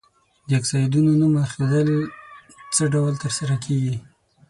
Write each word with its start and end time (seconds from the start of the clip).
د 0.47 0.49
اکسایدونو 0.59 1.11
نوم 1.21 1.33
ایښودل 1.41 1.89
څه 2.75 2.83
ډول 2.93 3.13
تر 3.23 3.31
سره 3.39 3.55
کیږي؟ 3.65 3.95